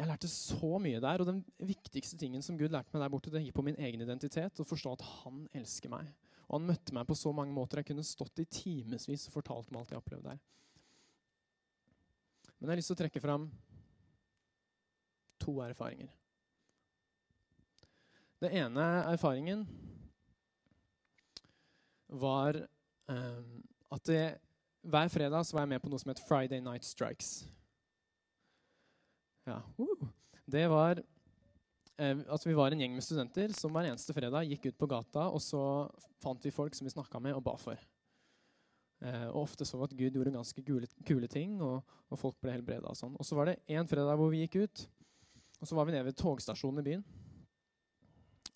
[0.00, 3.32] jeg lærte så mye der, og den viktigste tingen som Gud lærte meg der borte,
[3.32, 6.08] det gikk på min egen identitet og forstå at han elsker meg.
[6.48, 7.82] Og han møtte meg på så mange måter.
[7.82, 10.40] Jeg kunne stått i timevis og fortalt om alt jeg opplevde der.
[12.56, 13.46] Men jeg har lyst til å trekke fram
[15.40, 16.08] to erfaringer.
[18.40, 19.68] Det ene erfaringen
[22.08, 22.56] var
[23.12, 24.24] um, at det,
[24.80, 27.42] hver fredag var jeg med på noe som het Friday Night Strikes.
[29.48, 29.60] Ja.
[30.50, 34.70] Det var eh, at vi var en gjeng med studenter som hver eneste fredag gikk
[34.70, 35.62] ut på gata, og så
[36.22, 37.80] fant vi folk som vi snakka med og ba for.
[39.00, 42.36] Eh, og ofte så vi at Gud gjorde ganske kule, kule ting, og, og, folk
[42.42, 42.90] ble helbreda.
[42.92, 43.16] Og sånn.
[43.16, 44.84] Og så var det en fredag hvor vi gikk ut,
[45.60, 47.06] og så var vi nede ved togstasjonen i byen.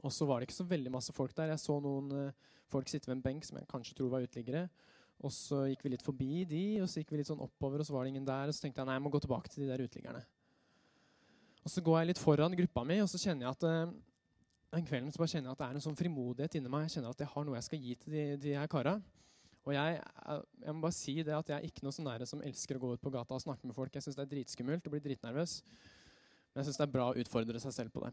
[0.04, 1.54] Og så var det ikke så veldig masse folk der.
[1.54, 4.66] Jeg så noen uh, folk sitte ved en benk som jeg kanskje tror var uteliggere.
[5.24, 7.88] Og så gikk vi litt forbi de, og så gikk vi litt sånn oppover, og
[7.88, 8.50] så var det ingen der.
[8.50, 10.20] Og så tenkte jeg nei, jeg må gå tilbake til de der uteliggerne.
[11.64, 13.66] Og så går jeg litt foran gruppa mi, og så kjenner jeg at
[14.74, 16.87] den kvelden så bare kjenner jeg at det er en sånn frimodighet inni meg.
[16.87, 18.94] Jeg kjenner at jeg har noe jeg skal gi til de, de her kara.
[19.64, 20.00] Og jeg,
[20.61, 22.83] jeg, må bare si det at jeg er ikke noe sånn nære som elsker å
[22.83, 23.94] gå ut på gata og snakke med folk.
[23.96, 25.55] Jeg syns det er dritskummelt og blir dritnervøs.
[26.53, 28.12] Men jeg syns det er bra å utfordre seg selv på det.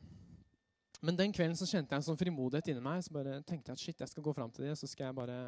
[1.01, 3.03] Men den kvelden så kjente jeg en sånn frimodighet inni meg.
[3.03, 5.17] Så bare tenkte jeg at shit, jeg skal gå fram til dem, så skal jeg
[5.17, 5.39] bare,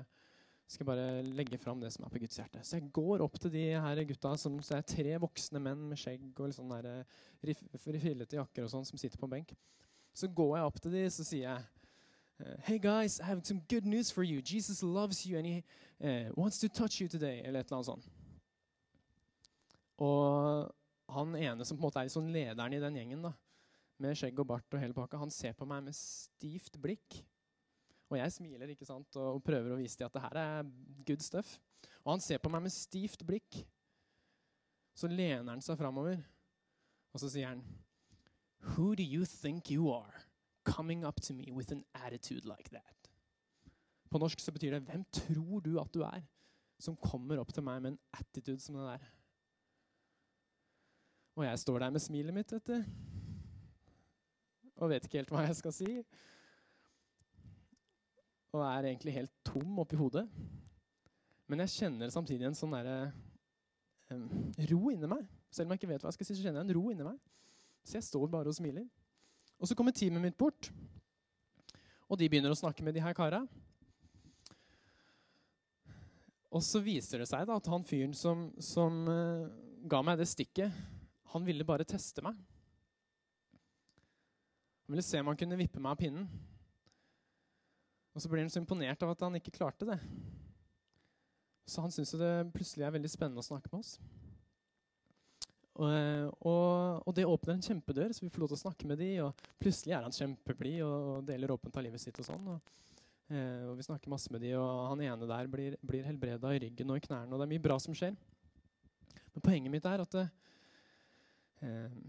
[0.73, 2.63] skal bare legge fram det som er på Guds hjerte.
[2.65, 5.99] Så jeg går opp til de her gutta, som så er tre voksne menn med
[6.01, 9.55] skjegg og litt sånn fillete jakker og sånn, som sitter på en benk.
[10.13, 11.69] Så går jeg opp til de, så sier jeg
[12.65, 14.41] Hey guys, I have some good news for you.
[14.41, 15.63] Jesus loves you and he
[16.03, 17.41] uh, wants to touch you today.
[17.45, 18.09] Eller et eller annet sånt.
[20.01, 20.73] Og
[21.13, 23.31] han ene som på en måte er sånn lederen i den gjengen, da,
[24.01, 27.21] med skjegg og bart og hele pakka, han ser på meg med stivt blikk.
[28.11, 30.73] Og jeg smiler ikke sant, og prøver å vise dem at det her er
[31.07, 31.55] good stuff.
[32.03, 33.63] Og han ser på meg med stivt blikk.
[34.93, 36.19] Så lener han seg framover,
[37.13, 37.63] og så sier han
[38.73, 40.21] Who do you think you are,
[40.63, 43.09] coming up to me with an attitude like that?
[44.13, 46.21] På norsk så betyr det 'Hvem tror du at du er,
[46.79, 49.09] som kommer opp til meg med en attitude som det der'?
[51.35, 52.83] Og jeg står der med smilet mitt, vet du.
[54.75, 56.03] Og vet ikke helt hva jeg skal si.
[58.53, 60.27] Og er egentlig helt tom oppi hodet.
[61.49, 62.97] Men jeg kjenner samtidig en sånn derre
[64.13, 64.27] um,
[64.69, 65.25] ro inni meg.
[65.53, 67.07] Selv om jeg ikke vet hva jeg skal si, så kjenner jeg en ro inni
[67.07, 67.17] meg.
[67.83, 68.85] Så jeg står bare og smiler.
[69.59, 70.69] Og så kommer teamet mitt bort.
[72.07, 73.41] Og de begynner å snakke med de her kara.
[76.53, 79.49] Og så viser det seg da at han fyren som, som uh,
[79.89, 80.73] ga meg det stikket
[81.33, 82.37] han ville bare teste meg.
[84.83, 86.27] Han ville se om han kunne vippe meg av pinnen.
[88.13, 89.97] Og så blir han så imponert av at han ikke klarte det.
[91.69, 93.95] Så han syns det plutselig er veldig spennende å snakke med oss.
[95.73, 95.89] Og,
[96.45, 99.09] og, og, det åpner en kjempedør, så vi får lov til å snakke med de,
[99.25, 102.19] og plutselig er han kjempeblid og deler åpent av livet sitt.
[102.21, 102.51] Og sånn.
[102.53, 102.93] Og,
[103.33, 106.61] eh, og vi snakker masse med de, og han ene der blir, blir helbreda i
[106.67, 107.31] ryggen og i knærne.
[107.33, 108.13] Og det er mye bra som skjer.
[109.33, 110.27] Men poenget mitt er at det,
[111.63, 111.99] Ehm,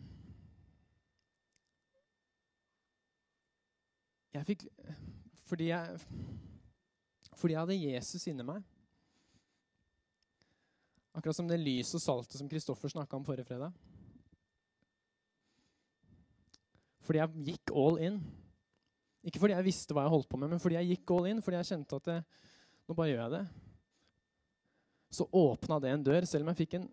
[4.34, 4.64] jeg fikk
[5.54, 5.98] fordi jeg,
[7.38, 8.62] fordi jeg hadde Jesus inni meg.
[11.14, 13.70] Akkurat som det lyset og saltet som Kristoffer snakka om forrige fredag.
[17.06, 18.18] Fordi jeg gikk all in.
[19.22, 21.42] Ikke fordi jeg visste hva jeg holdt på med, men fordi jeg gikk all in,
[21.44, 22.20] fordi jeg kjente at det,
[22.88, 23.44] nå bare gjør jeg det.
[25.14, 26.88] Så åpna det en dør, selv om jeg fikk en,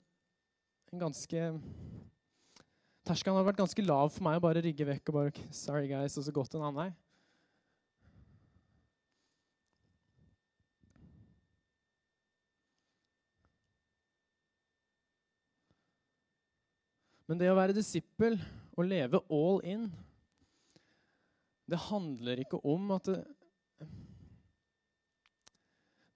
[0.93, 1.47] en ganske
[3.01, 6.13] Terskelen hadde vært ganske lav for meg å bare rygge vekk og bare sorry guys,
[6.21, 6.91] og så gått en annen vei.
[17.31, 18.33] Men det å være disippel
[18.75, 19.85] og leve all in,
[21.63, 23.21] det handler ikke om at det,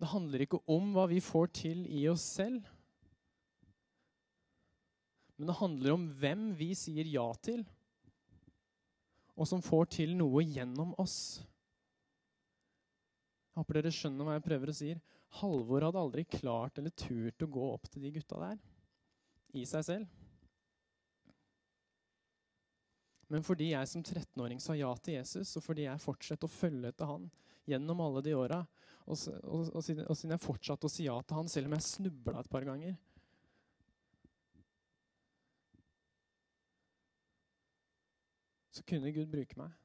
[0.03, 2.67] det handler ikke om hva vi får til i oss selv.
[5.39, 7.63] Men det handler om hvem vi sier ja til,
[9.39, 11.39] og som får til noe gjennom oss.
[13.53, 14.91] Jeg håper dere skjønner hva jeg prøver å si.
[15.39, 18.59] Halvor hadde aldri klart eller turt å gå opp til de gutta der
[19.55, 20.24] i seg selv.
[23.33, 26.91] Men fordi jeg som 13-åring sa ja til Jesus, og fordi jeg fortsetter å følge
[26.91, 27.25] etter han
[27.65, 28.61] gjennom alle de åra,
[29.05, 32.41] og, og, og siden jeg fortsatte å si ja til han selv om jeg snubla
[32.41, 32.95] et par ganger,
[38.75, 39.84] så kunne Gud bruke meg.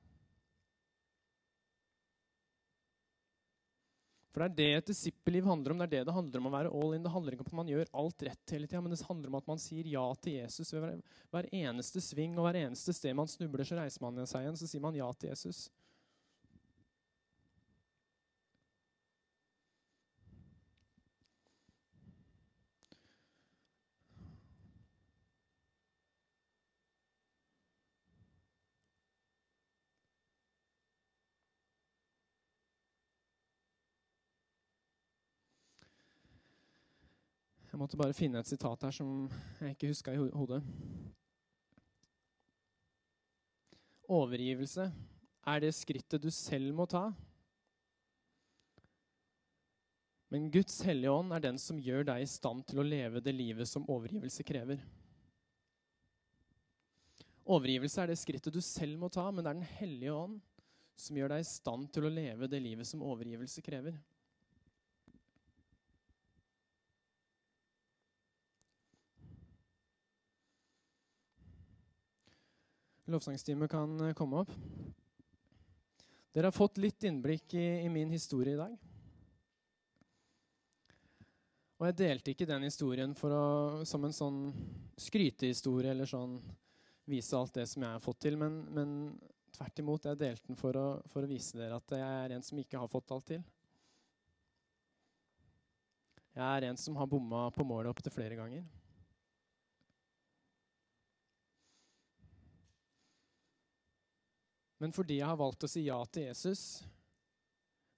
[4.30, 5.80] For det er det et disippelliv handler om.
[5.80, 7.02] Det er det det handler om å være all in.
[7.02, 9.38] Det handler ikke om at man gjør alt rett hele tida, men det handler om
[9.40, 10.70] at man sier ja til Jesus.
[10.74, 11.02] Ved
[11.34, 14.70] hver, eneste sving og hver eneste sted man snubler, så reiser man seg igjen, så
[14.70, 15.64] sier man ja til Jesus.
[37.80, 39.12] Jeg måtte bare finne et sitat her som
[39.56, 40.58] jeg ikke huska i hodet.
[44.04, 44.84] Overgivelse
[45.48, 47.06] er det skrittet du selv må ta.
[50.28, 53.32] Men Guds hellige ånd er den som gjør deg i stand til å leve det
[53.38, 54.84] livet som overgivelse krever.
[57.48, 60.36] Overgivelse er det skrittet du selv må ta, men det er Den hellige ånd
[61.00, 63.96] som gjør deg i stand til å leve det livet som overgivelse krever.
[73.10, 74.54] Lovsangsteamet kan eh, komme opp.
[76.30, 78.76] Dere har fått litt innblikk i, i min historie i dag.
[81.80, 83.44] Og jeg delte ikke den historien å,
[83.88, 84.40] som en sånn
[85.00, 86.36] skrytehistorie eller sånn
[87.08, 88.90] vise alt det som jeg har fått til, men, men
[89.56, 92.44] tvert imot, jeg delte den for å, for å vise dere at jeg er en
[92.44, 93.40] som ikke har fått alt til.
[96.36, 98.62] Jeg er en som har bomma på målet opptil flere ganger.
[104.80, 106.80] Men fordi jeg har valgt å si ja til Jesus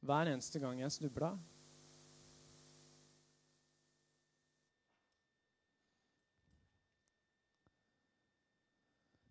[0.03, 1.37] hver eneste gang jeg snubla,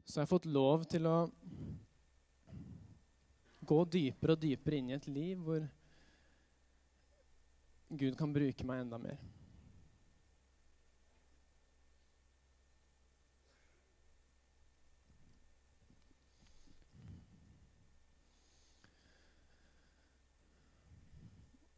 [0.07, 1.17] så har jeg fått lov til å
[3.67, 5.67] gå dypere og dypere inn i et liv hvor
[7.91, 9.19] Gud kan bruke meg enda mer.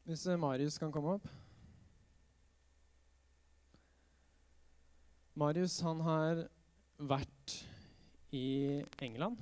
[0.03, 1.27] Hvis eh, Marius kan komme opp.
[5.39, 6.43] Marius han har
[6.99, 7.53] vært
[8.35, 9.39] i England.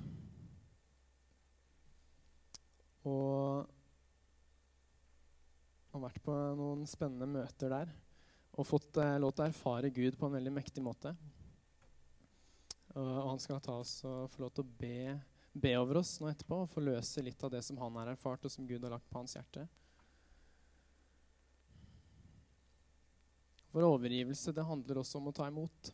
[3.02, 3.66] Og
[5.92, 7.92] har vært på noen spennende møter der.
[8.54, 11.16] Og fått eh, lov til å erfare Gud på en veldig mektig måte.
[12.94, 15.18] Og, han skal ta oss og få lov til å be,
[15.58, 18.46] be over oss nå etterpå og få løse litt av det som han har erfart,
[18.46, 19.66] og som Gud har lagt på hans hjerte.
[23.72, 25.92] For overgivelse, det handler også om å ta imot.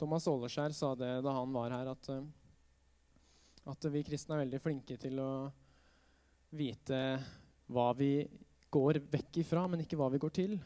[0.00, 2.24] Thomas Åleskjær sa det da han var her, at, eh,
[3.72, 5.30] at vi kristne er veldig flinke til å
[6.56, 7.00] vite
[7.72, 8.10] hva vi
[8.72, 10.56] går vekk ifra, men ikke hva vi går til.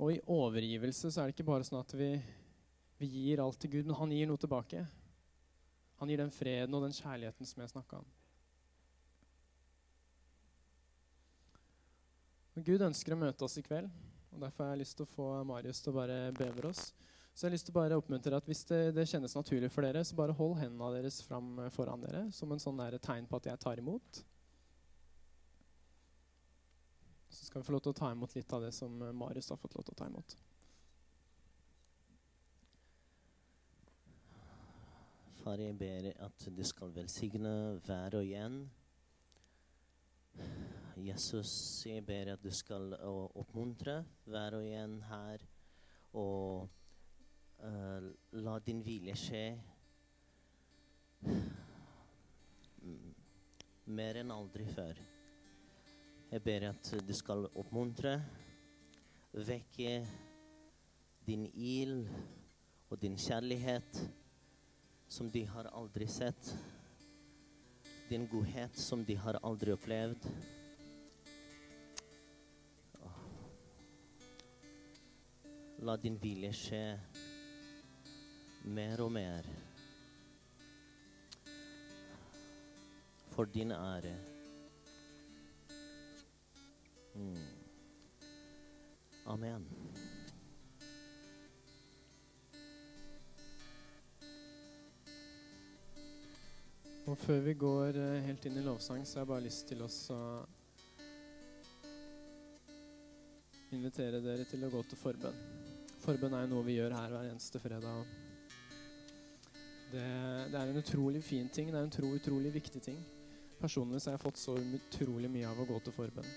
[0.00, 2.14] Og i overgivelse så er det ikke bare sånn at vi,
[3.00, 4.84] vi gir alt til Gud, men han gir noe tilbake.
[6.00, 8.08] Han gir den freden og den kjærligheten som jeg snakka om.
[12.58, 13.86] Gud ønsker å møte oss i kveld,
[14.34, 16.90] og derfor har jeg lyst til å få Marius til å bare be over oss.
[17.30, 19.86] Så jeg har lyst til å bare oppmuntre at hvis det, det kjennes naturlig for
[19.86, 23.46] dere, så bare hold hendene deres fram foran dere som en sånn tegn på at
[23.52, 24.22] jeg tar imot.
[27.30, 29.60] Så skal vi få lov til å ta imot litt av det som Marius har
[29.62, 30.36] fått lov til å ta imot.
[35.40, 37.54] Far, jeg ber at du skal velsigne
[37.86, 38.60] hver og en.
[41.06, 41.52] Jesus,
[41.86, 45.44] jeg ber at du skal uh, oppmuntre hver og en her,
[46.12, 46.68] og
[47.64, 49.44] uh, la din vilje skje
[51.24, 53.08] mm,
[53.96, 55.00] mer enn aldri før.
[56.30, 58.14] Jeg ber at du skal oppmuntre,
[59.34, 59.96] vekke
[61.26, 62.06] din ild
[62.90, 64.04] og din kjærlighet
[65.10, 66.54] som de har aldri sett.
[68.10, 70.26] Din godhet som de har aldri opplevd.
[75.82, 76.80] La din vilje skje
[78.68, 79.46] mer og mer.
[83.32, 84.12] For din ære.
[87.14, 87.46] Mm.
[89.26, 89.64] Amen.
[97.06, 99.80] Og før vi går eh, helt inn i lovsang, så har jeg bare lyst til
[99.82, 100.20] oss å
[103.72, 105.59] invitere dere til å gå til forbønn.
[106.00, 108.04] Forbønn er jo noe vi gjør her hver eneste fredag.
[109.90, 110.04] Det,
[110.52, 111.68] det er en utrolig fin ting.
[111.68, 113.00] Det er en tro, utrolig viktig ting.
[113.60, 116.30] Personlig så har jeg fått så utrolig mye av å gå til forbønn.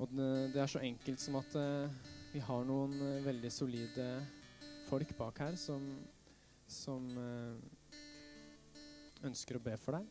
[0.00, 1.98] Og det, det er så enkelt som at eh,
[2.32, 4.08] vi har noen eh, veldig solide
[4.88, 5.84] folk bak her som,
[6.66, 8.00] som eh,
[9.28, 10.08] ønsker å be for deg.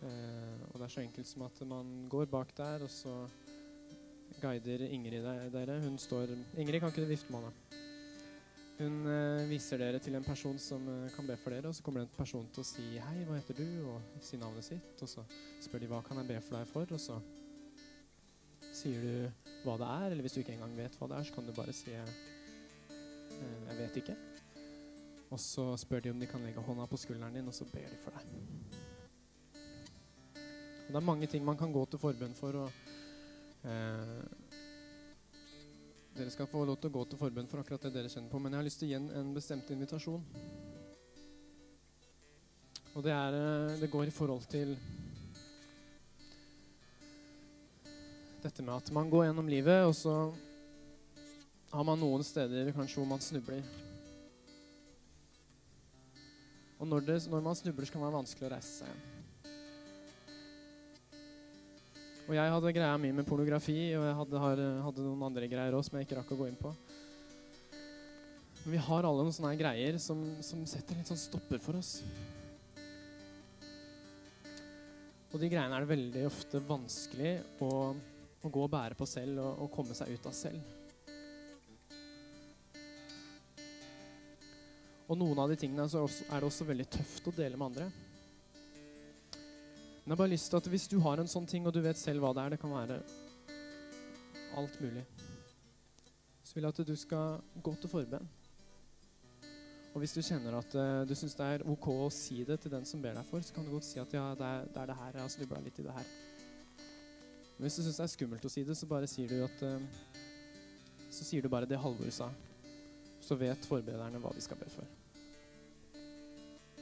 [0.00, 3.14] Eh, og det er så enkelt som at man går bak der, og så
[4.40, 5.80] guider Ingrid dere.
[5.84, 7.80] Hun står Ingrid, kan ikke du vifte med henne?
[8.80, 11.84] Hun eh, viser dere til en person som eh, kan be for dere, og så
[11.84, 15.02] kommer det en person til å si 'Hei, hva heter du?' og si navnet sitt.
[15.04, 15.24] Og så
[15.60, 17.20] spør de 'Hva kan jeg be for deg for?' Og så
[18.72, 19.14] sier du
[19.64, 21.52] hva det er, eller hvis du ikke engang vet hva det er, så kan du
[21.52, 22.14] bare si eh,
[23.68, 24.16] 'Jeg vet ikke'.
[25.30, 27.88] Og så spør de om de kan legge hånda på skulderen din, og så ber
[27.88, 28.24] de for deg.
[30.86, 32.56] Og det er mange ting man kan gå til forbønn for.
[32.64, 32.89] og
[36.16, 38.40] Dere skal få lov til å gå til forbønn for akkurat det dere kjenner på,
[38.40, 40.24] men jeg har lyst til å gi en, en bestemt invitasjon.
[42.96, 44.74] Og det, er, eh, det går i forhold til
[48.42, 50.16] dette med at man går gjennom livet, og så
[51.70, 53.62] har man noen steder kanskje hvor man snubler.
[56.80, 59.09] Og når, det, når man snubler, så kan det være vanskelig å reise seg igjen.
[62.30, 64.40] Og jeg hadde greia mi med pornografi, og jeg hadde,
[64.84, 66.70] hadde noen andre greier òg som jeg ikke rakk å gå inn på.
[68.60, 71.96] Men vi har alle noen sånne greier som, som setter litt sånn stopper for oss.
[75.32, 77.32] Og de greiene er det veldig ofte vanskelig
[77.66, 80.76] å, å gå og bære på selv og, og komme seg ut av selv.
[85.10, 87.90] Og noen av de tingene er det også veldig tøft å dele med andre.
[90.04, 91.82] Men jeg har bare lyst til at hvis du har en sånn ting, og du
[91.84, 93.00] vet selv hva det er, det kan være
[94.58, 95.04] alt mulig,
[96.44, 98.30] så vil jeg at du skal gå til forbønn.
[99.90, 102.72] Og hvis du kjenner at uh, du syns det er ok å si det til
[102.72, 104.82] den som ber deg for, så kan du godt si at ja, det er det,
[104.82, 106.12] er det her, jeg har snubla litt i det her.
[107.56, 109.66] Men hvis du syns det er skummelt å si det, så bare sier du at
[109.66, 110.06] uh,
[111.10, 112.30] Så sier du bare det Halvor sa.
[113.20, 114.86] Så vet forberederne hva de skal be for.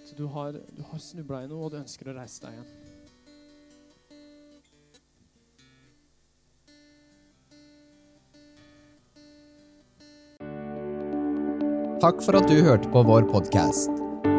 [0.04, 2.87] Så du har, du har snubla i noe, og du ønsker å reise deg igjen.
[11.98, 13.90] Takk for at du hørte på vår podkast.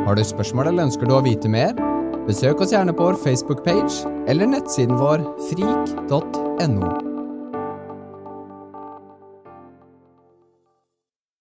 [0.06, 1.76] Har du spørsmål eller ønsker du å vite mer?
[2.24, 7.09] Besøk oss gjerne på vår Facebook-page eller nettsiden vår frik.no.